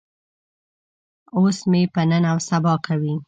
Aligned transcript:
اوس 1.37 1.57
مې 1.69 1.81
په 1.93 2.01
نن 2.09 2.23
او 2.31 2.37
سبا 2.49 2.73
کوي. 2.85 3.13